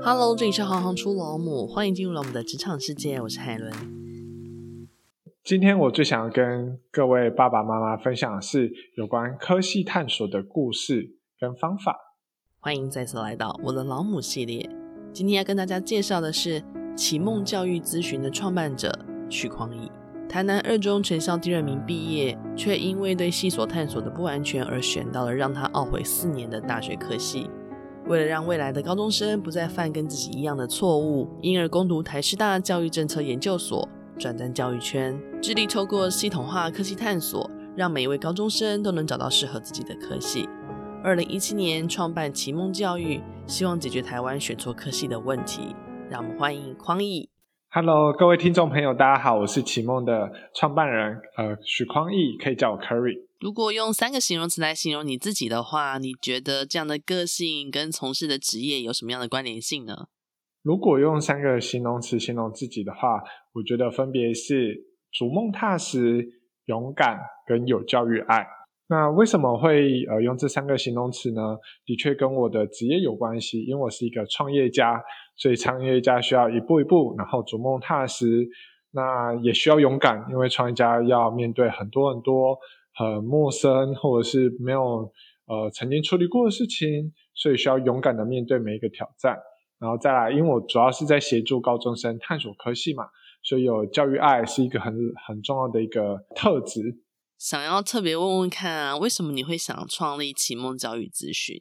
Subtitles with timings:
[0.00, 3.20] Hello，这里是行行出老母，欢迎进入了我们的职场世界。
[3.20, 3.72] 我是海伦。
[5.42, 11.96] 今天我最想要跟各位爸爸妈妈分享的是有关科系探索的故事跟方法。
[12.60, 14.70] 欢迎再次来到我的老母系列。
[15.12, 16.62] 今天要跟大家介绍的是
[16.96, 18.96] 启梦教育咨询的创办者
[19.28, 19.90] 许匡义。
[20.28, 27.50] 台南二中全校第二名毕业，却因为对系所探索的不完全而选到了让他懊悔四年的大学科系。
[28.08, 33.86] 为了让未来的高中生不再犯跟自己一样的错误，因而攻读台师大教育政策研究所，
[34.18, 40.48] 转战教育圈，致力透过系统化科系探索，让每一位高中生都能找到适合自己的科系。
[41.04, 45.76] 二零一七年创办启梦教育，希望解决台湾选错科系的问题。
[46.08, 47.28] 让我们欢迎匡义。
[47.70, 53.27] Hello，各位听众朋友，大家好，我是启梦的创办人，呃，许匡义，可以叫我 Curry。
[53.40, 60.08] 如果用三个形容词来形容你自己的话，你觉得这样的个性跟从事的职业有什么样的关联性呢？
[60.60, 63.22] 如果用三个形容词形容自己的话，
[63.52, 64.76] 我觉得分别是
[65.12, 66.28] 逐梦踏实、
[66.64, 68.44] 勇敢跟有教育爱。
[68.88, 71.58] 那为什么会呃用这三个形容词呢？
[71.86, 75.00] 的确跟我的职业有关系，因为我是一个创业家，
[75.36, 78.48] 所以创业家需要一步一步，然后逐梦踏实，
[78.90, 82.58] 那也需要勇敢，因为创业家要面对很多很多。
[82.98, 85.12] 很陌生，或者是没有
[85.46, 89.38] 呃曾经处理过的事情，所以需要勇敢的面对每一个挑战。
[89.78, 93.04] 然后再来，因为我主要是在协助高中生探索科系嘛，
[93.44, 94.92] 所以有教育爱是一个很
[95.24, 96.98] 很重要的一个特质。
[97.38, 101.56] 想要特别问问看啊，为什么你会想创立启梦教育咨询？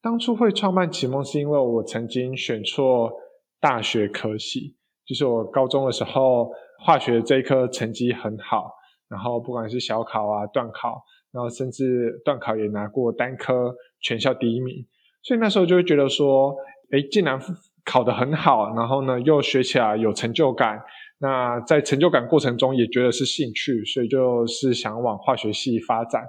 [0.00, 3.12] 当初会创办启梦，是因为我曾经选错
[3.60, 6.50] 大学科系，就是我高中的时候
[6.82, 8.70] 化学这一科成绩很好。
[9.14, 14.84] 然后不管是小考啊、段考，然后甚至段考也拿过单科全校第一名，
[15.22, 16.56] 所以那时候就会觉得说，
[16.90, 17.40] 哎，竟然
[17.84, 20.82] 考得很好，然后呢又学起来有成就感，
[21.20, 26.24] 那在成就感过程中也觉得是兴趣，所以就是想往化学系发展。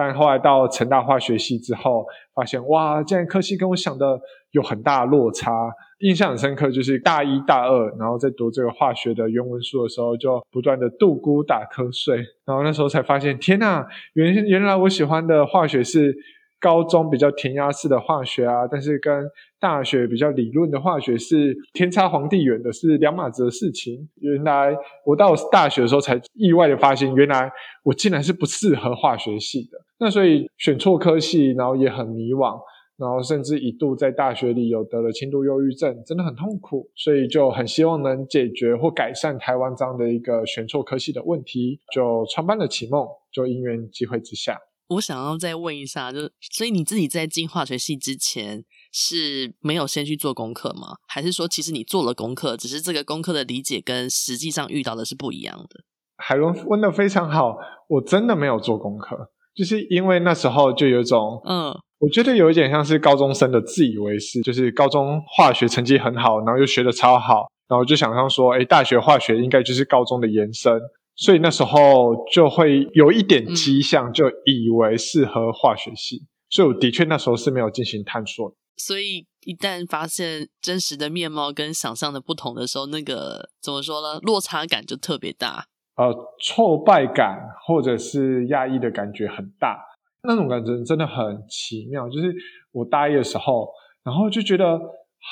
[0.00, 4.18] 但后来到成大化学系之后，发现哇，竟然科系跟我想的
[4.52, 5.52] 有很大落差。
[5.98, 12.16] 印象很深刻，就是大一大二，然后在读这个化学的原文书的时候，就不断的度孤打瞌睡，
[12.46, 13.84] 然后那时候才发现，天呐，
[14.14, 16.16] 原原来我喜欢的化学是
[16.58, 19.26] 高中比较填鸭式的化学啊，但是跟
[19.60, 24.08] 大学比较理论的化学是天差皇帝远的，是两码子的事情。
[24.22, 24.74] 原来
[25.04, 27.52] 我到大学的时候才意外的发现，原来
[27.82, 32.58] 我竟然是不适合化学系的，那所以选错科系，然后也很迷惘。
[32.96, 43.06] 然后甚至一度在大学里有得了轻度忧郁症，真的很痛苦，所以就很希望能解决或改善台湾这样的一个选错科系的问题，就创办了启梦。
[43.32, 44.58] 就因缘机会之下，
[44.88, 50.96] 我想要再问一下，就是所以你自己在进化学系之前是没有先去做功课吗？
[51.06, 55.84] 还是说其实你做了功课，只是这个功课的理解跟实际上遇到的是不一样的？
[56.16, 57.56] 海伦问的非常好，
[57.88, 61.76] 我真的没有做功课，就是因为那时候就有一种嗯。
[62.00, 70.80] 我觉得有一点像是高中生的自以为是，就是高中化学成绩很好，然后又学的超好，然后就想象说，哎，大学化学应该就是高中的延伸，
[71.14, 78.54] 所以那时候就会有一点迹象，就以为适合化学系，所以我的确那时候是没有进行探索。
[78.78, 84.18] 所以一旦发现真实的面貌跟想象的不同的时候，那个怎么说呢？
[84.20, 85.66] 落差感就特别大，
[86.00, 89.78] 呃，挫败感或者是压抑的感觉很大。
[90.22, 92.34] 那种感觉真的很奇妙，就是
[92.72, 93.68] 我大一的时候，
[94.02, 94.80] 然后就觉得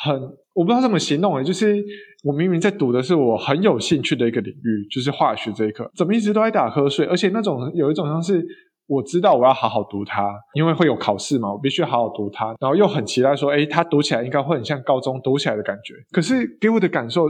[0.04, 0.14] 很，
[0.54, 1.82] 我不知道怎么形容诶，就是
[2.22, 8.44] 我明明在读的是我很有兴趣的一个领域，就是化学这一科，怎么一直都在打瞌睡，而且那种有一种像是
[8.86, 17.26] 我知道我要好好读它，因为会有考试嘛，我必须好好读它，然后又很期待说，诶，它读起来应该会很像高中读起来的感觉，可是给我的感受。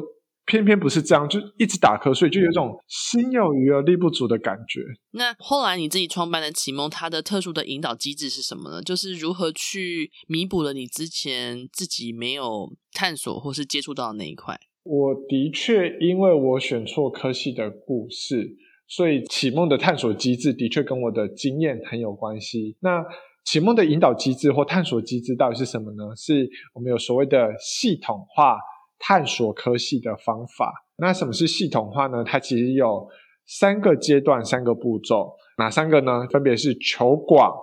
[0.49, 4.81] 偏偏不是这样，就一直打瞌睡，就有种心有余而力不足的感觉。
[5.11, 8.83] 那后来你自己创办的启梦，它的特殊的引导机制是什么呢？
[8.83, 14.59] 就是如何去弥补了你之前自己没有探索或是接触到的那一块？
[14.85, 18.57] 我的确因为我选错科系的故事，
[18.87, 22.75] 所以启梦的探索机制的确跟我的经验很有关系。
[22.81, 23.05] 那
[23.45, 26.17] 启梦的引导机制或探索机制到底是什么呢？
[26.17, 28.57] 是我们有所谓的系统化。
[28.99, 32.25] 探索科系的方法，那什么是系统化呢？
[32.25, 33.09] 它其实有
[33.47, 36.27] 三个阶段、三个步骤，哪三个呢？
[36.31, 37.55] 分别是求广、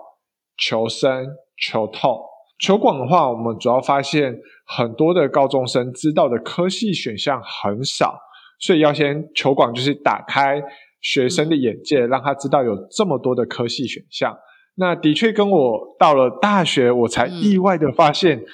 [0.57, 1.27] 求深、
[1.57, 2.23] 求透。
[2.57, 8.17] 求广的话，我们主要发现很多的高中生知道的科系选项很少，
[8.59, 10.63] 所以要先求广，就是打开
[11.01, 14.37] 学生的眼界，让他知道有这么多的科系选项。
[14.75, 18.45] 那的确跟我到了大学，我才意外的发现。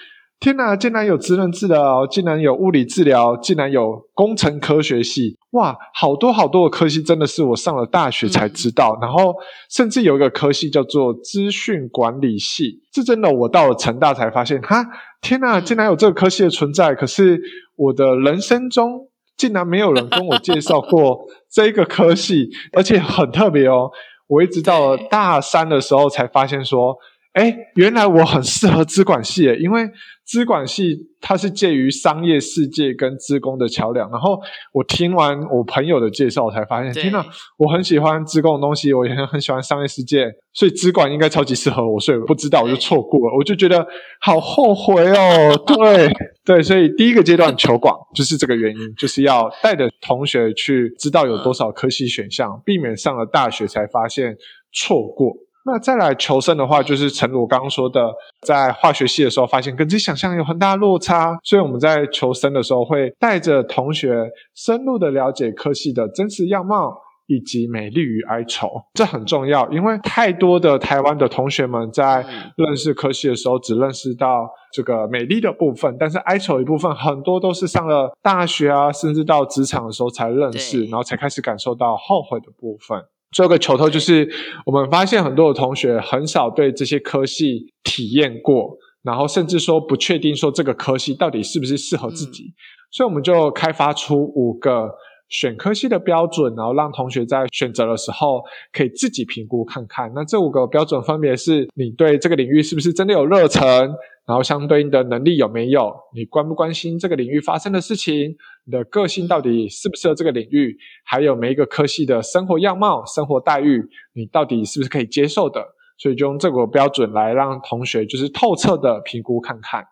[0.41, 8.97] 天哪，竟然有职能治疗，竟然有物理治疗，竟然有工程科学系，哇，好多好多的科系，真的是我上了大学才知道。
[8.99, 9.35] 然后
[9.69, 14.83] 甚至有一个科系叫做资讯管理系，这真的我到了成大才发现，哈，
[15.21, 16.95] 天哪，竟然有这个科系的存在。
[16.95, 17.39] 可是
[17.75, 21.19] 我的人生中竟然没有人跟我介绍过
[21.51, 23.91] 这个科系， 而且很特别哦。
[24.25, 26.97] 我一直到了大三的时候才发现说。
[27.33, 29.89] 哎，原来我很适合资管系，因为
[30.31, 34.09] 资管系它是介于商业世界跟资工的桥梁。
[34.09, 34.39] 然后
[34.71, 37.25] 我听完我朋友的介绍，我才发现，天哪，
[37.57, 41.99] 我很喜欢资工的东西，我也很很喜欢商业世界，所以资管应该超级适合我。
[41.99, 43.85] 所以不知道我就错过了，我就觉得
[44.21, 45.53] 好后悔哦。
[45.67, 46.07] 对
[46.45, 54.37] 对，所以第一个阶段求广就是这个原因，就是要带着同学去知道有多少科系选项，避免上了大学才发现
[54.71, 55.35] 错过。
[55.65, 58.11] 那再来求生的话，就是诚如我刚刚说的，
[58.41, 66.97] 在化学系的时候发现跟自己想象有很大落差，所以我们在求生的时候会带着同学深入的了解科系的真实样貌
[67.27, 72.25] 以及美丽与哀愁，这很重要，因为太多的台湾的同学们在
[72.57, 82.99] 认识科系的时候只认识到这个美丽的部分，但是哀愁的一部分很多都是上了大学啊，甚至到职场的时候才认识，然后才开始感受到后悔的部分。
[83.31, 84.29] 最后一个球头就是，
[84.65, 92.53] 我们发现很多的同学很少对这些科系体验过，然后甚至说不确定说这个科系到底是不是适合自己，嗯、
[92.91, 94.89] 所以我们就开发出五个
[95.29, 98.43] 选科系的标准，然后让同学在选择的时候
[98.73, 100.11] 可以自己评估看看。
[100.13, 103.89] 那这五个标准分别是：你对这个领域是不是真的有热忱？
[104.25, 105.93] 然后相对应的能力有没有？
[106.15, 108.35] 你关不关心这个领域发生的事情？
[108.65, 110.77] 你的个性到底适不适合这个领域？
[111.03, 113.81] 还有每一个科系的生活样貌、生活待遇，
[114.13, 115.65] 你到底是不是可以接受的？
[115.97, 119.83] 所以就用这个标准来让同学就是透彻的评估看看。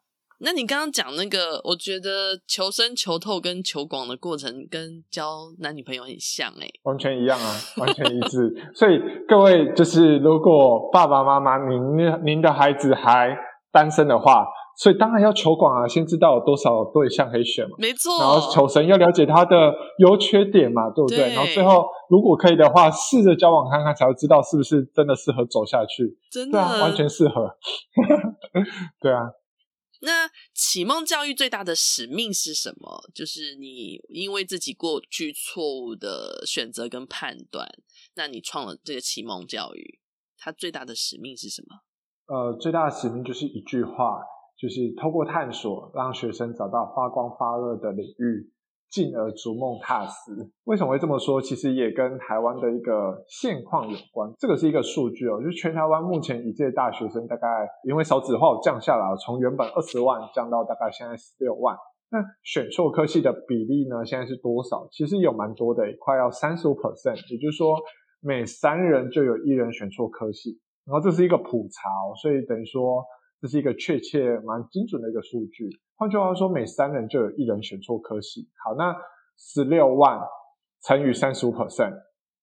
[0.42, 8.50] 那你刚刚讲那个，我觉得求深求透跟求广的过程跟交男女朋友很像诶、欸、完全一样啊，完全一致。
[8.74, 13.38] 所以各位就是如果爸爸妈妈您您的孩子还
[13.72, 14.46] 单身的话，
[14.78, 18.20] 所以当然要求广啊，先知道有多少对象可以选嘛，没错。
[18.20, 21.18] 然后求神要了解他的优缺点嘛，对不对？
[21.18, 26.18] 对，然后最后如果可以的话，试着交往看看，才会知道是不是真的适合走下去。
[26.32, 27.58] 真的，对啊，完全适合。
[29.02, 29.20] 对啊。
[30.02, 33.04] 那启蒙教育最大的使命是什么？
[33.14, 37.70] 就是你因为自己过去错误的选择跟判断，
[38.16, 40.00] 那你创了这个启蒙教育，
[40.38, 41.82] 它最大的使命是什么？
[42.30, 44.22] 呃，最大的使命就是一句话，
[44.56, 48.52] 就是透过探索，让学生找到发光发热的领域，
[48.88, 50.32] 进而逐梦踏实。
[50.66, 51.42] 为什么会这么说？
[51.42, 54.32] 其实也跟台湾的一个现况有关。
[54.38, 61.76] 这个是一个数据哦，就是全台湾目前一届大学生大概因为少子化降下来，从原本二十万降到大概现在十六万。
[62.12, 64.06] 那选错科系的比例呢？
[64.06, 64.88] 现在是多少？
[64.92, 67.76] 其实有蛮多的，快要三十五 percent，也就是说
[68.20, 70.60] 每三人就有一人选错科系。
[70.90, 71.90] 然后这是一个普查，
[72.20, 73.06] 所以等于说
[73.40, 75.70] 这是一个确切蛮精准的一个数据。
[75.96, 78.48] 换句话说，每三人就有一人选错科系。
[78.66, 78.96] 好，那
[79.38, 80.20] 十六万
[80.84, 81.94] 乘以三十五 percent，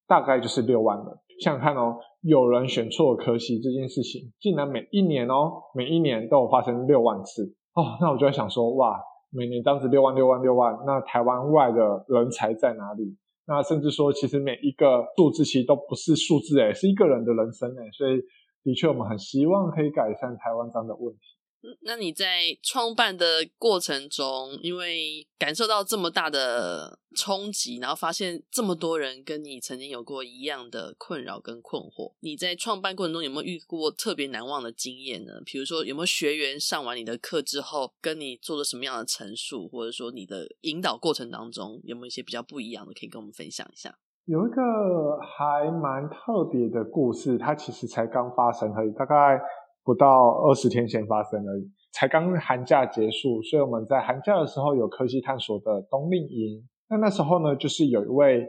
[0.07, 1.23] 大概就是六万了。
[1.41, 7.99] 想想看哦，有人选错科系这件事情，竟然每一年哦，每一年都有发生六万次哦。
[8.01, 8.99] 那我就在想说，哇，
[9.31, 13.17] 每年当时六万六万六万，那台湾外的人才在哪里？
[13.47, 18.21] 那甚至说，其实每一个数字其实都不是数字，诶，是一个人的人生，诶，所以
[18.65, 21.36] 的确我们很希望可以改善台湾这样的问题。
[21.81, 35.33] 那你在创办的过程中，因为感受到这么大的冲击，然后发现这么多人跟你曾经有过一样的困扰跟困惑，你在创办过程中有没有遇过特别难忘的经验呢？
[35.45, 43.99] 比如说有没有学员上完你的课之后，跟你做了什么样的陈述，或者说你的引导过程当中有没有一些比较不一样的，可以跟我们分享一下？
[44.27, 49.41] 有一个还蛮特别的故事，它其实才刚发生而已，大概。
[49.87, 56.69] 不到二十天前发生而已，才刚寒假结束，所以我们在寒假的时候有科技探索的冬令营。
[56.91, 58.45] 那那时候呢，就是有一位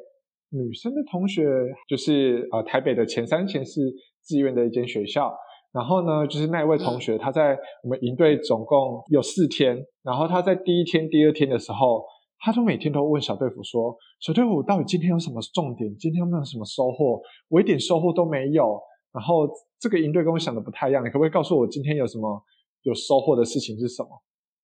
[0.50, 1.44] 女生的同学，
[1.88, 3.82] 就是呃台北的前三前四
[4.26, 5.32] 志愿的一间学校。
[5.74, 12.04] 然后呢，就是那一位同学，她在我们营队总共有四天，然后她在第一天、第二天的时候，
[12.40, 15.96] 她都每天都问小队服说：“小队服到底今天有什么重点？
[15.98, 17.22] 今天有没有什么收获？
[17.50, 18.82] 我一点收获都没有。”
[19.18, 22.40] 然后这个营队跟我想的不太一样，你可不可以告诉我今天有什么
[22.84, 24.10] 有收获的事情是什么？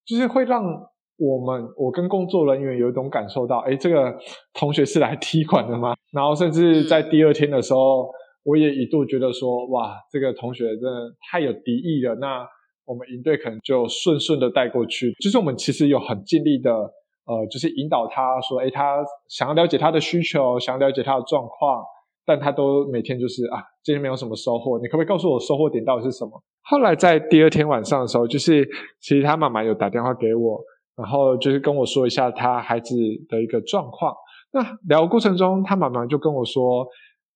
[0.05, 0.63] 就是会让
[1.17, 4.15] 我们我跟工作人员有一种感受到，诶，这个
[4.53, 5.95] 同学是来踢馆的吗？
[6.11, 8.11] 然后甚至在第二天的时候，
[8.43, 12.13] 我也一度觉得说，哇，这个同学真的太有敌意了。
[12.15, 12.45] 那
[12.85, 15.13] 我们营队可能就顺顺的带过去。
[15.23, 16.71] 就是我们其实有很尽力的，
[17.25, 21.83] 呃，就是引导他说，诶，他想要了解他的需求，想要了解他的状况，
[22.25, 26.31] 但他都每天就是啊，今天没有什么收获，你可不可以告诉我收获点到底是什么？
[26.63, 28.67] 后来在第二天晚上的时候，就是
[28.99, 30.61] 其实他妈妈有打电话给我，
[30.95, 32.95] 然后就是跟我说一下他孩子
[33.27, 34.13] 的一个状况。
[34.51, 36.85] 那聊过程中，他妈妈就跟我说，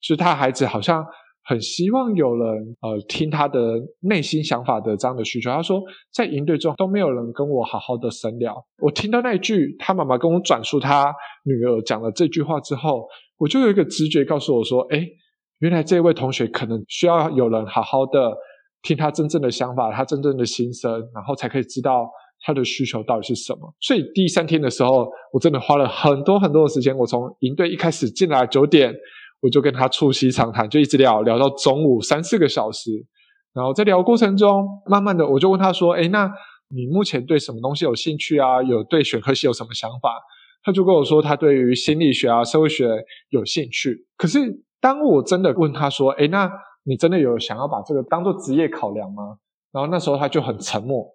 [0.01, 1.06] 就是他孩子好像。
[1.50, 5.50] 很希望有人呃听他的内心想法的这样的需求。
[5.50, 5.82] 他说，
[6.13, 8.53] 在营队中都没有人跟我好好的深聊。
[8.82, 11.15] 我听到那句，他妈妈跟我转述他
[11.46, 15.08] 女儿讲了这句话之后，我就有一个直觉告诉我说，诶，
[15.60, 18.36] 原来这位同学可能需要有人好好的
[18.82, 22.10] 听他真正的想法，他真正的心声，然后才可以知道
[22.41, 23.74] 他的需求到底是什么。
[23.79, 26.98] 所以第三天的时候，我真的花了很多很多的时间。
[26.98, 28.94] 我从营队一开始进来九点。
[29.39, 33.06] 我就跟他促膝长谈，就一直聊聊到中午三四个小时，
[33.53, 36.27] 然后在聊过程中，慢慢的我就问他说：“诶，那
[36.70, 38.63] 你目前对什么东西有兴趣啊？
[38.63, 40.10] 有对选科系有什么想法？”
[40.64, 42.88] 他就跟我说他对于心理学啊、社会学
[43.30, 44.06] 有兴趣。
[44.18, 44.40] 可是
[44.80, 46.52] 当我真的问他说：“诶，那
[46.84, 49.38] 你真的有想要把这个当做职业考量吗？”
[49.72, 51.06] 然后那时候他就很沉默。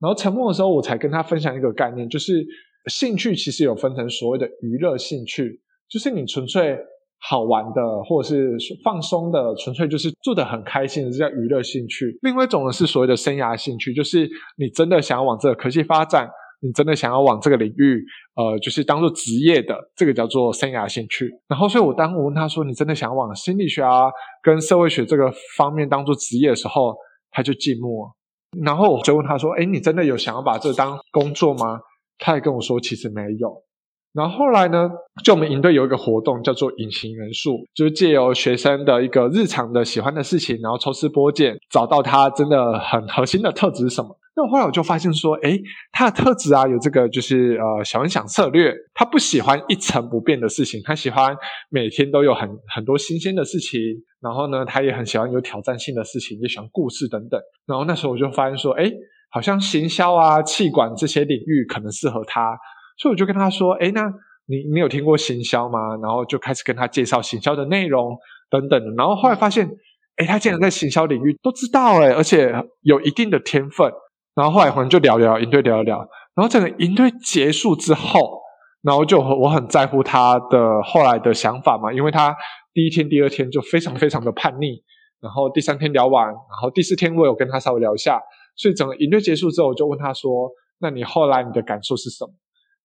[0.00, 2.46] 然后沉默的时候，我才跟他分享一个概念，就是
[2.90, 6.78] 兴趣其实有分成所谓的娱乐兴趣，就是你纯粹。
[7.24, 12.18] 好玩的，或者是放松的，纯粹就是做得很开心的，这叫娱乐兴趣。
[12.22, 16.28] 另外一种呢是所谓的生涯兴趣，就是你真的想要往这个科技发展，
[16.62, 18.00] 你真的想要往这个领域，
[18.36, 21.28] 呃，就是当做职业的，这个叫做生涯兴趣。
[21.48, 24.04] 然后，所以我当我问他说，你真的想要往心理学啊，
[24.42, 26.94] 跟社会学这个方面当做职业的时候，
[27.32, 28.14] 他就静默。
[28.64, 31.80] 然后我就问他说，诶，你真的有想要把这当工作吗？
[32.18, 33.64] 他也跟我说，其实没有。
[34.12, 34.90] 然后后来呢，
[35.24, 44.16] 就我们营队有一个活动叫做隐形元素，就是借由学生的一个日常的喜欢的事情，然后抽丝剥茧，找到他真的很核心的特质是什么。
[44.34, 45.60] 那后来我就发现说，诶，
[45.92, 51.36] 他的特质啊，有这个就是呃小人想策略，他不喜欢一成不变的事情，他喜欢
[51.68, 53.80] 每天都有很很多新鲜的事情。
[54.22, 57.40] 然后呢，他也很喜欢有挑战性的事情，也喜欢故事等等。
[57.66, 58.90] 然后那时候我就发现说，诶，
[59.30, 62.56] 好像行销啊、气管这些领域可能适合他。
[62.96, 64.04] 所以我就跟他说：“诶，那
[64.46, 68.16] 你你有听过行销吗？”然后就开始跟他介绍行销的内容
[68.48, 68.94] 等等。
[68.96, 69.68] 然后后来发现，
[70.16, 73.92] 诶，他竟然在行销领域都知道诶，而且有一定的天分。
[74.34, 75.98] 然后后来我们就聊聊营队聊一聊。
[76.34, 78.40] 然后整个营队结束之后，
[78.82, 82.34] 然后就我很在乎他的后来的想法嘛，因为他
[82.72, 84.82] 第一天、第二天就非常非常的叛逆。
[85.20, 88.20] 然后第三天聊完，然后第四天我有跟他稍微聊一下。
[88.56, 92.32] 所以整个营队结束之后，我就问他说：“那你后来你的感受是什么？”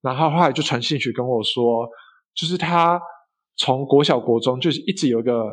[0.01, 1.89] 然后后来就传信息跟我说，
[2.36, 3.01] 就是他
[3.58, 5.48] 从国小国中就是一直有一个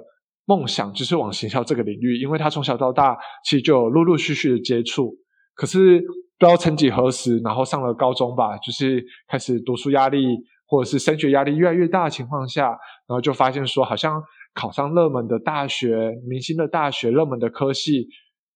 [0.44, 5.16] 梦想，就是往行销这个领域，因为他从小到大其实就陆陆续续的接触，
[5.54, 6.00] 可是
[6.38, 12.68] 不知道曾几何时，然后上了高中吧，就是开始读书压力或者是升学压力越来越大的情况下，
[13.06, 18.08] 然后就发现说，好像考上热门的大学、明星的大学、热门的科系，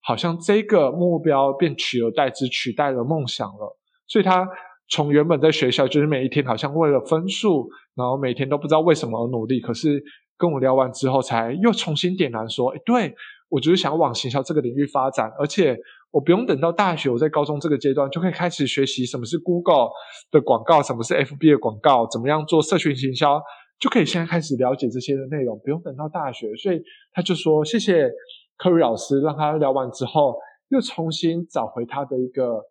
[0.03, 4.47] 好像这个目标便取而代之，取代了梦想了，所以他。
[4.91, 10.03] 从原本在学校就是每一天好像为了分数，然后每天都不知道为什么而努力，可是
[10.39, 13.15] 跟我聊完之后，才又重新点燃说：“诶，对，
[13.51, 15.77] 我就是想往行销这个领域发展，而且
[16.11, 19.89] 我不用等到大学，我在高中这个阶段就可以开始学习什么是 Google
[20.31, 23.41] 的广告，什么是 FB 的广告，怎么样做社群行销，
[23.79, 26.81] 就可以现在开始了解这些的内容，不用等到大学。”所以
[27.13, 28.11] 他就说：“谢谢
[28.57, 30.37] 科瑞老师，让他聊完之后
[30.69, 32.63] 又重新找回他的一个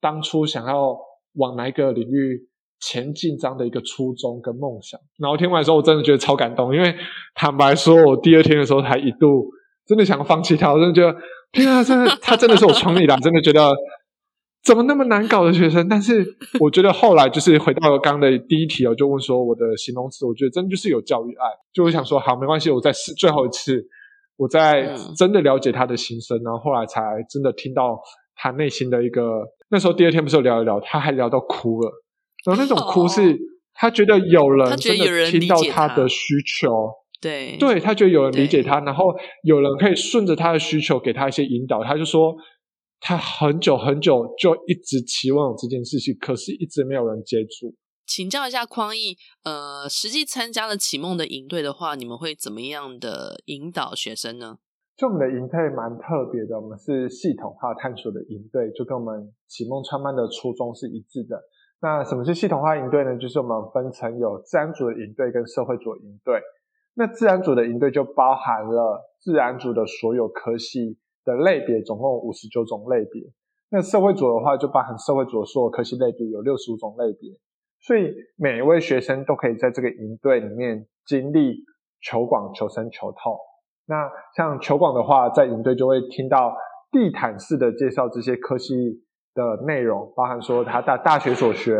[0.00, 0.96] 当初想要。”
[1.38, 2.48] 往哪一个领域
[2.80, 6.94] 前进这样的一个初衷跟梦想，然后听完之后，我真的觉得超感动，因为
[7.34, 9.44] 坦白说，我第二天的时候还一度
[9.86, 11.16] 真的想放弃他，我真的觉得
[11.52, 13.72] 天啊，真的他真的是我创立的，真的觉得
[14.64, 15.88] 怎么那么难搞的学生？
[15.88, 16.26] 但是
[16.58, 23.86] 我觉得后来就是回到刚刚的第一题，我就问说我的形容词，我觉得真的就是有教育爱，就我想说好，没关系，我再试最后一次，
[24.36, 27.00] 我再真的了解他的心声，然后后来才
[27.30, 28.00] 真的听到
[28.34, 29.42] 他内心的一个。
[29.68, 31.90] 那时候第二天不是有聊一聊，他还聊到哭了，
[32.44, 33.38] 然后那种哭是
[33.74, 36.90] 他觉得有人真的听到他的需求，
[37.26, 42.34] 对，对，他觉得有人理解他，然后有人可以顺着他的需求给他一些引导，他就说
[43.00, 47.74] 他很久很久就一直期望有这件事情，可是一直没有人接触。
[48.06, 54.58] 请教一下匡逸，呃，实际参加了启梦的营队的话，你们会怎么样的引导学生呢？
[54.96, 61.36] 就我们的营队蛮特别的，我们是系统化探索的营队，就跟我们启梦创办的初衷是一致的。
[61.82, 63.18] 那什么是系统化营队呢？
[63.18, 66.40] 就是我们分成有自然组的营队跟社会组的营队。
[66.98, 73.22] 那自然组的营队就包含了自然组的所有科系的类别，总共五十九种类别。
[73.68, 77.30] 那社会组的话，就包含社会组的所有科系类别，有六十五种类别，
[77.80, 81.64] 所以每一位学生都可以在这个营队里面经历
[82.00, 83.36] 求广、求深、求透。
[83.86, 86.56] 那像求广的话，在营队就会听到
[86.90, 91.76] 地毯式的介绍这些科系的内容，包含说他大大学所学，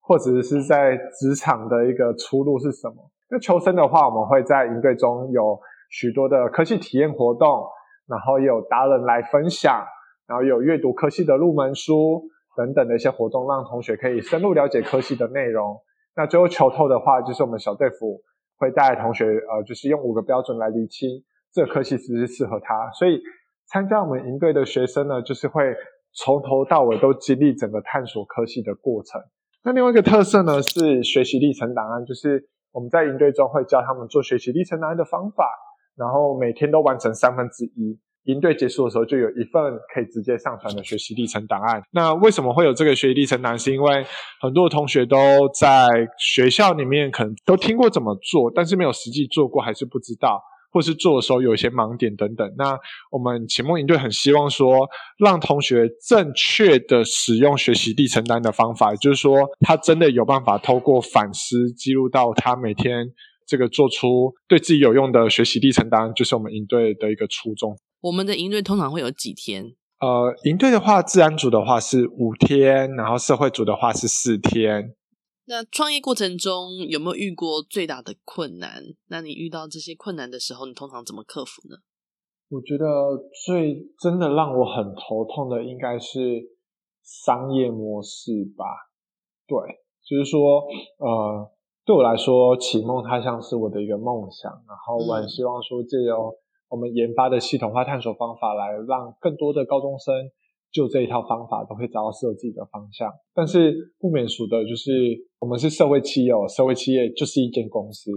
[0.00, 3.10] 或者是在职场的一个出路是什么。
[3.28, 5.58] 那求生的话，我们会在营队中有
[5.90, 7.64] 许多的科系体验活动，
[8.06, 9.84] 然后也有达人来分享，
[10.26, 12.22] 然后有阅读科系的入门书
[12.56, 15.76] 等等的一些活动，让同学可以深入了解科系的内容。
[16.14, 18.20] 那最后求透的话，就是我们小队服
[18.58, 21.10] 会带同学，呃，就是用五个标准来厘清。
[21.52, 22.90] 这个科系是不是适合他？
[22.92, 23.20] 所以
[23.66, 25.74] 参加我们营队的学生呢，就是会
[26.14, 29.20] 从头到尾都经历整个探索科系的过程。
[29.64, 35.48] 那另外一个特色呢，是学习历程档案，就是我们在营队中会教他们做学习历程档案的方法，
[35.96, 37.98] 然后每天都完成三分之一。
[38.24, 39.62] 营队结束的时候，就有一份
[39.94, 41.80] 可以直接上传的学习历程档案。
[41.92, 43.58] 那为什么会有这个学习历程档案？
[43.58, 44.04] 是因为
[44.42, 45.16] 很多同学都
[45.58, 50.42] 在学校里面可能都听过怎么做，但是没有实际做过，还是不知道。
[50.76, 52.78] 或是做的时候有一些盲点等等，那
[53.10, 54.86] 我们启梦营队很希望说，
[55.18, 63.06] 让同学正确的使用学习历程单的方法，也就是说，他真的有办法透过反思记录到他每天
[63.46, 67.74] 这个做出对自己有用的学习历程单，就是我们营队的一个初衷。
[68.02, 69.64] 我们的营队通常会有几天？
[70.00, 74.92] 呃，营队的话，自然组的话是五天，然后社会组的话是四天。
[75.48, 78.82] 那创业过程中有没有遇过最大的困难？
[79.06, 81.76] 那你遇到这些困难的时候，你通常怎么克服呢？
[82.48, 82.84] 我觉得
[83.44, 86.58] 最真的让我很头痛的应该是
[87.02, 88.64] 商业模式吧。
[89.46, 89.56] 对，
[90.02, 90.66] 就是说，
[90.98, 91.50] 呃，
[91.84, 96.34] 对我来说，启梦它像是我的一个梦想，然后我很希望说，借由
[96.68, 100.12] 我们研发的系统化探索方法，来让更多的高中生。
[100.76, 104.92] 就这一套方法都会找到适合自己的方向，但是不免俗的就是
[105.40, 108.10] 我们是社会企业，社会企业就是一间公司，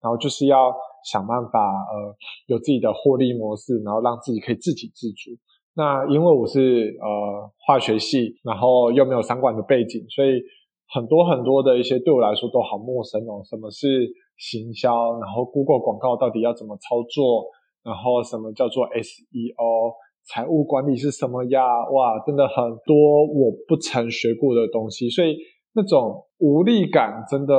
[0.00, 0.72] 然后就是要
[1.04, 5.30] 想办法呃有自己的获利模式，然后让自己可以自给自足。
[5.74, 10.40] 那因为我是呃化学系，然后又没有商管的背景，所以
[10.88, 13.44] 很多很多的一些对我来说都好陌生哦。
[13.44, 15.20] 什么是行销？
[15.20, 17.44] 然后 Google 广告到底要怎么操作？
[17.84, 19.92] 然后什么叫做 SEO？
[20.26, 21.62] 财务管理是什么呀？
[21.90, 25.36] 哇，真的很多我不曾学过的东西，所以
[25.74, 27.54] 那种无力感真的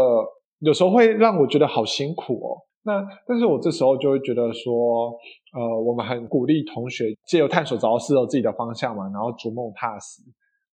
[0.60, 2.58] 有时候会让我觉得好辛苦哦。
[2.84, 5.12] 那但是我这时候就会觉得说，
[5.53, 10.21] 呃，我们很鼓励同学借由探索找到适合自己的方向嘛，然后逐梦踏实。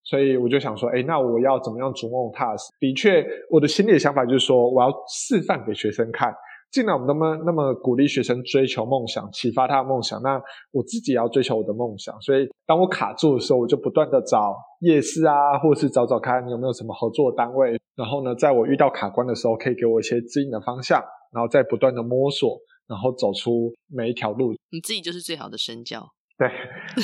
[0.04, 2.70] 所以我就想说，诶，那我要怎么样逐梦踏实？
[2.78, 6.32] 的确，我的心里的想法就是说，我要示范给学生看。
[6.74, 12.20] 既然我们那么那么鼓励学生追求梦想，启发他的梦想，那我自己也要追求我的梦想。
[12.20, 17.78] 所以当我卡住的时候，我就不断的找夜市啊，或者是找找看你有没有什么合作单位。
[17.94, 21.00] 然后呢，在我遇到卡关的时候，可以给我一些指引的方向，
[21.32, 22.58] 然后再不断的摸索，
[22.88, 24.52] 然后走出每一条路。
[24.72, 26.04] 你自己就是最好的身教。
[26.36, 26.50] 对，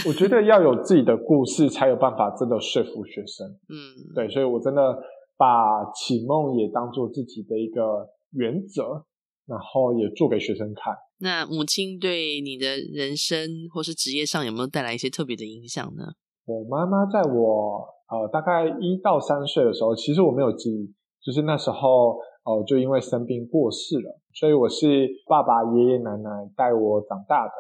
[0.09, 3.47] 我觉得要有自己的故事，才有办法真的说服学生。
[3.71, 4.99] 嗯，对，所以我真的
[5.37, 9.05] 把启梦也当做自己的一个原则。
[9.51, 10.95] 然后也做给学生看。
[11.19, 16.15] 那母亲对你的人生或是职业上有没有带来一些特别的影响呢？
[16.47, 27.53] 我妈妈在我呃大概一到三岁的时候，其实我没有记忆，就是那时候呃就因为生病过世了，所以我是爸爸爷爷奶奶带我长大的。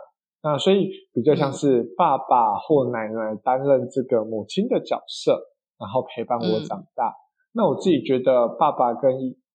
[0.42, 5.38] 那所以比较像是爸爸或奶奶担任这个母亲的角色，
[5.78, 7.08] 然后陪伴我长大。
[7.08, 7.20] 嗯、
[7.52, 9.12] 那我自己觉得爸爸跟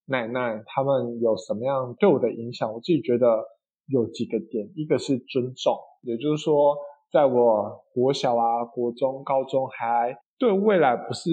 [0.07, 2.71] 奶奶他们有什么样对我的影响？
[2.71, 3.43] 我自己觉得
[3.87, 6.75] 有几个点，一个是尊重，也就是说，
[7.11, 11.31] 在我国小啊、国中、高中还对未来不是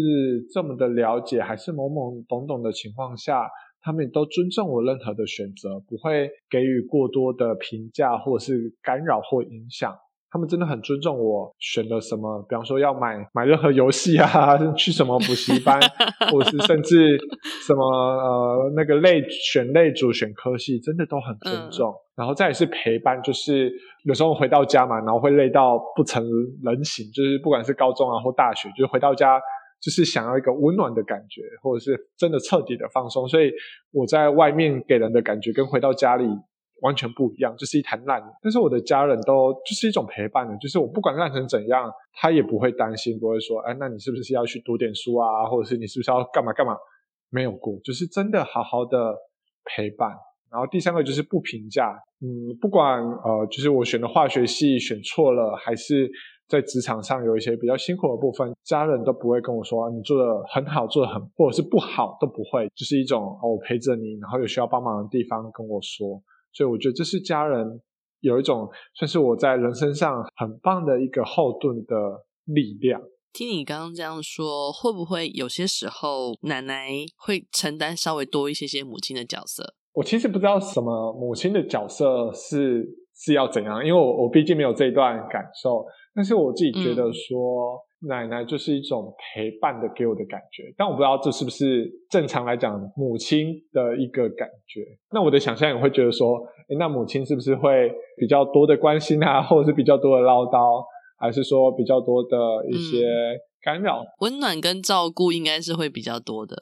[0.52, 3.48] 这么的了解，还是懵懵懂懂的情况下，
[3.80, 9.94] 他们都尊重我任何的选择，不会给予过多的评价或者是干扰或影响。
[10.32, 15.78] 他们真的很尊重我选了什么，比方说要买买任何游戏啊， 去什么补习班，
[16.32, 17.18] 或者是甚至
[17.66, 21.90] 什么呃那个类选类组选科系，真的都很尊重。
[21.90, 23.70] 嗯、然后再也是陪伴，就是
[24.04, 26.24] 有时候回到家嘛，然后会累到不成
[26.64, 29.38] 人形，就是不管是高中啊或大学，就是回到家
[29.82, 33.28] 就是想要一个温暖的感觉，或者是真的彻底的放松。
[33.28, 33.52] 所以
[33.92, 36.24] 我在外面给人的感觉跟回到家里。
[36.80, 38.22] 完全不一样，就是一滩烂。
[38.42, 45.46] 但是我的家人都就是一种陪伴的，就是我不管烂成怎样，他也不会担心，不会说，哎，那你是不是要去读点书啊？
[45.46, 46.76] 或者是你是不是要干嘛干嘛？
[47.30, 49.14] 没有过，就是真的好好的
[49.64, 50.10] 陪伴。
[50.50, 56.10] 然后第三个就是不评价，嗯，不管呃，就是我选的化学系选错了，还是
[56.46, 66.22] 在职场上有一些比较辛苦的部分，家人都不会跟我说你做的很好，做的很或者是不好都不会，就是一种哦，我陪着你，然后有需要帮忙的地方跟我说。
[66.52, 67.80] 所以我觉得这是家人
[68.20, 71.94] 有一种算是我在人生上很棒的一个后盾的
[72.44, 73.00] 力量。
[73.32, 79.74] 听你刚刚这样说，会不会有些时候奶奶会承担稍微多一些些母亲的角色？
[79.94, 85.84] 我其实不知道什么母亲的角色是是要怎样，因为我我毕竟没有这一段感受。
[86.14, 90.72] 但是我自己觉得说，嗯、奶奶就是一种陪伴的给我的感觉。
[90.76, 94.80] 但我不知道这是不是正常来讲母亲的一个感觉。
[95.12, 96.38] 那我的想象也会觉得说，
[96.68, 100.84] 诶，那母亲是不是会比较多的关心啊，或者是比较多的唠叨？
[101.18, 102.36] 还是说比较多的
[102.68, 103.06] 一些
[103.62, 106.56] 干扰，温、嗯、暖跟照顾应该是会比较多的。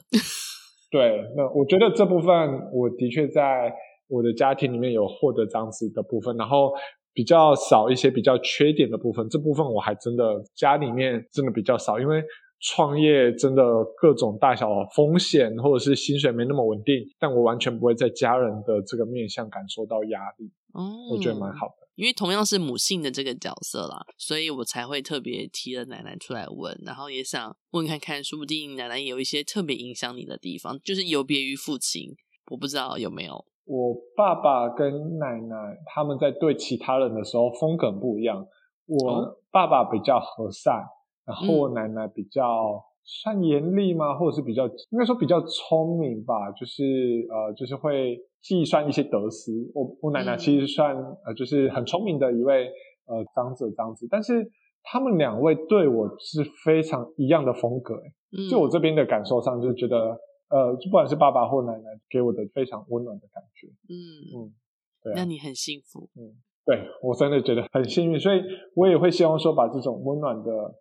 [0.91, 2.29] 对，那我觉得这部分
[2.71, 3.73] 我的确在
[4.07, 6.71] 我的家庭里面有获得这样子的部分，然后
[7.13, 9.27] 比较少一些比较缺点的部分。
[9.29, 12.23] 这部分我还真的家里面真的比较少，因为
[12.59, 13.63] 创业真的
[13.97, 20.51] 各种大小风险，或者是薪水没那么稳定，但我完全不会在家人的这个面向感受到压力。
[20.73, 21.87] 哦，我觉得蛮好的。
[21.95, 32.15] 因为同样是母性的这个角色啦，所以我才会特别提了奶奶出来问，然后也想问看看，说不定奶奶有一些特别影响你的地方，就是有别于父亲，
[32.51, 33.45] 我不知道有没有。
[33.65, 38.45] 我爸爸跟奶奶他们在对其他人的时候风格不一样，
[38.87, 40.83] 我爸爸比较和善，
[41.25, 44.15] 然后我奶奶比较算严厉吗？
[44.17, 46.83] 或者是比较应该说比较聪明吧，就是
[47.29, 48.17] 呃，就是会。
[48.41, 52.65] 计算一些得失，我我奶奶其实算、嗯、呃，就是很聪明的一位
[53.05, 57.93] 呃长者这样子，但是他们两位对我是非常一样的风格，
[58.35, 60.17] 嗯，就我这边的感受上就觉得
[60.51, 63.95] 呃，不管是爸爸或奶奶给我的非常温暖的感觉，嗯
[64.35, 64.53] 嗯，
[65.01, 66.35] 对、啊，那你很幸福，嗯，
[66.65, 68.41] 对我真的觉得很幸运，所以
[68.75, 70.75] 我也会希望说把这种温暖的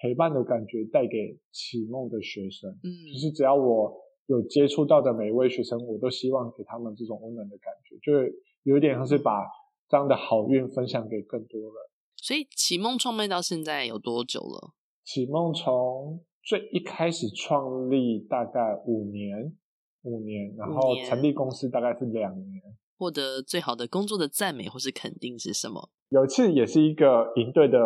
[0.00, 4.06] 陪伴的感觉带给启梦的学生，嗯，就是只要我。
[4.28, 8.34] 有接触到的每一位学生，我都希望给他们这种温暖的感觉，就是
[8.64, 9.46] 有一点像是把
[9.88, 11.72] 这样的好运分享给更多人。
[12.16, 14.72] 所以启梦创办到现在有多久了？
[15.04, 19.52] 启梦从最一开始创立大概五年，
[20.02, 22.62] 五年，然后成立公司大概是两年。
[22.96, 25.90] 获得最好的工作的赞美或是肯定是什么？
[26.08, 27.78] 有一次也是一个营队的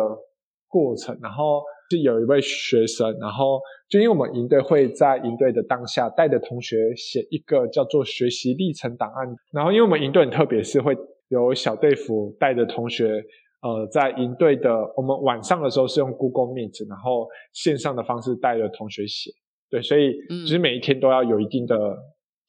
[0.67, 1.63] 过程，然后。
[1.91, 10.95] 是有一位学生，然后就因为我们营队会在营队的当下带着同学写一个叫做学习历程档案，然后因为我们营队很特别，是会
[11.27, 13.21] 有小队服带着同学，
[13.61, 19.31] 呃，在营队的我们晚上的时候是用 Google Meet，然后线上的方式带着同学写，
[19.69, 20.13] 对，所以
[20.45, 21.75] 其实每一天都要有一定的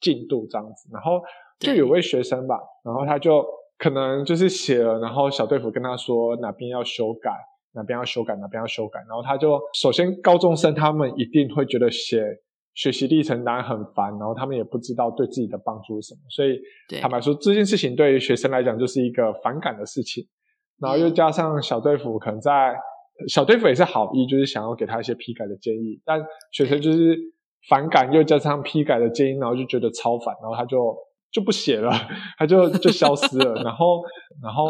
[0.01, 1.21] 进度这样子，然后
[1.59, 3.45] 就有位学生吧，然后他就
[3.77, 7.31] 可能就是写了，然后小队服跟他说哪边要修改。
[7.75, 12.23] 哪边要修改，哪边要修改，然后他就首先高中生他们一定会觉得写
[12.75, 16.59] 学习历程当然很烦，然后他们也不知道对自己的帮助是什么，所以
[17.01, 20.23] 坦白说这件事情对于学生来讲就是一个反感的事情，
[20.79, 22.75] 然后又加上小队服可能在
[23.27, 27.17] 小队服也是好意，就是想要给他一些批改的建议，但学生就是
[27.69, 30.95] 反感又加上批改的建议，然后就觉得超烦，然后他就
[31.31, 31.91] 就不写了，
[32.37, 34.01] 他就就消失了，然后
[34.41, 34.69] 然后。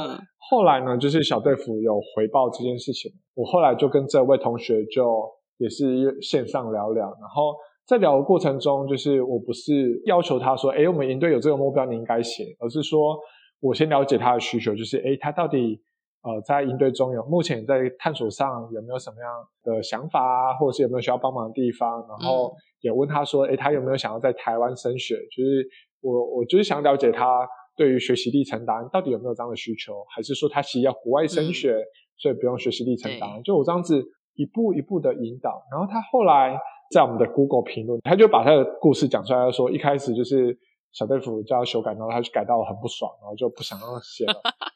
[0.50, 5.24] 后来呢，就是小队服有回报这件事情，我后来就跟这位同学就
[5.58, 7.56] 也是线上聊聊，然后
[7.88, 13.18] 在聊的过程中，就是我不是要求他说，哎，我们营队有这个目标，你应该写，而是说
[13.62, 15.82] 我先了解他的需求，就是哎，他到底
[16.24, 19.32] 呃在营队中有目前在探索上有没有什么样
[19.64, 25.68] 的想法啊，或者是有没有需要帮忙的地方，然后也问他说，诶，他有没有想要在台湾升学，就是
[26.02, 27.48] 我我就是想了解他。
[27.76, 30.06] 对于学习历程档案，到底有没有这样的需求？
[30.16, 31.86] 还是说他其实要国外升学，嗯、
[32.20, 33.42] 所以不用学习历程档案？
[33.42, 34.00] 就我这样子
[34.36, 36.56] 一步一步的引导，然后他后来
[36.92, 40.56] 在我们的 Google 评论，他就把他的故事讲出来，他说一开始就是
[40.94, 44.34] 小队服叫他修改，然后他就改到很不爽，然后就不想让他写了。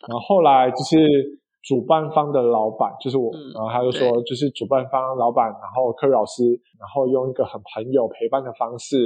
[0.08, 0.98] 然后后来就是
[1.64, 6.44] 主办方的老板，就是我，然后他就说，就是主办方老板，然后科老师，
[6.80, 9.06] 然后用一个很朋友陪伴的方式，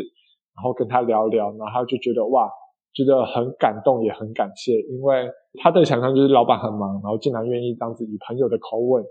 [0.56, 2.50] 然后跟他聊聊，然后他就觉得哇。
[2.94, 5.26] 觉得很感动，也很感谢，因为
[5.64, 9.02] 他的想象就是老板很忙，然后竟然愿意当自己朋友的口吻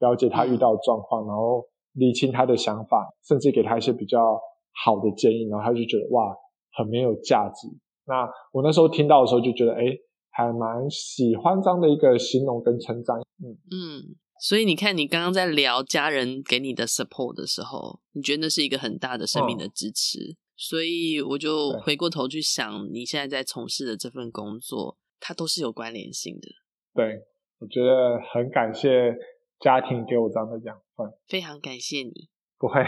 [0.00, 4.38] 了解他遇到的状况，然后理清他的想法，甚至给他一些比较
[4.84, 6.36] 好的建议，然后他就觉得哇，
[6.72, 7.68] 很没有价值。
[8.06, 9.98] 那我那时候听到的时候就觉得，诶，
[10.30, 13.16] 还蛮喜欢这样的一个形容跟称赞。
[13.42, 20.18] 嗯嗯，所以你看，你刚刚在聊家人给你的 support 的时候，你觉得那是一个很大的生命的支持。
[20.18, 26.48] 嗯所以我就回过头去想，你现在在从事的这份工作，它都是有关联性的。
[26.94, 27.22] 对，
[27.58, 29.16] 我觉得很感谢
[29.58, 31.10] 家庭给我这样的养分。
[31.26, 32.28] 非常感谢你。
[32.58, 32.84] 不会。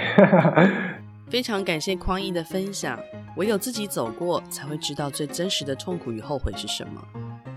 [1.28, 2.96] 非常感谢匡毅的分享。
[3.36, 7.02] 唯有自己走过，才会知道最真实的痛苦与后悔是什么。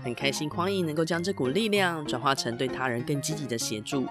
[0.02, 4.06] 很开心匡胤能够将这股力量转化成对他人更积极的协助。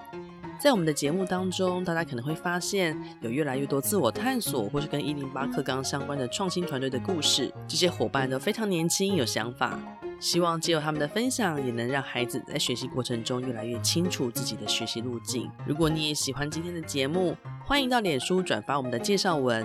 [0.58, 7.52] 在我们的节目当中，大家可能会发现有越来越多自我探索或是跟一零八课纲相关的创新团队的故事。
[7.68, 9.78] 这些伙伴都非常年轻，有想法。
[10.18, 15.48] 希望借由他们的分享，也能让孩子在学习过程中越来越清楚自己的学习路径。
[15.64, 19.64] 如果你也喜欢今天的节目，欢迎到脸书转发我们的介绍文，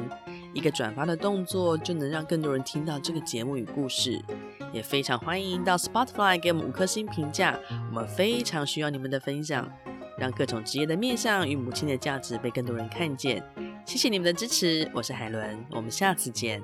[0.53, 4.21] 一个转发的动作就能让更多人听到这个节目与故事。
[4.71, 9.69] 也非常欢迎到 Spotify 给我们五颗星评价，我们非常需要你们的分享，
[10.17, 13.43] 让各种职业的面向与母亲的价值被更多人看见。
[13.85, 16.61] 谢谢你们的支持，我是海伦，我们下次见。